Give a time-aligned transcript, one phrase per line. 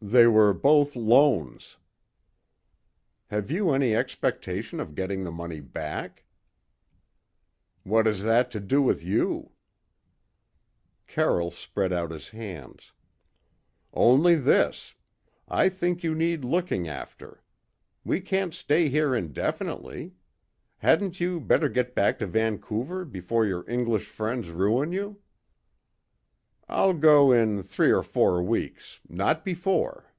[0.00, 1.76] "They were both loans."
[3.30, 6.24] "Have you any expectation of getting the money back?"
[7.82, 9.50] "What has that to do with you?"
[11.08, 12.92] Carroll spread out his hands.
[13.92, 14.94] "Only this
[15.48, 17.42] I think you need looking after.
[18.04, 20.12] We can't stay here indefinitely.
[20.76, 25.20] Hadn't you better get back to Vancouver before your English friends ruin you?"
[26.70, 30.12] "I'll go in three or four weeks, not before."